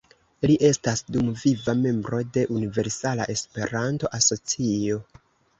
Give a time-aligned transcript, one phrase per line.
[0.51, 4.99] Li estas dumviva membro de Universala Esperanto-Asocio.